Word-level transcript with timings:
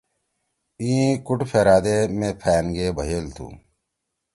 ایِں 0.81 1.09
کُوٹ 1.25 1.39
پھرأدے 1.49 1.97
مے 2.17 2.29
پھأن 2.41 2.65
گے 2.75 2.87
بھئیل 2.97 3.25
تُھو 3.35 3.47